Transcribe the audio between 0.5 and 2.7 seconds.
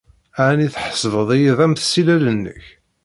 tḥesbed-iyi d amsillel-nnek?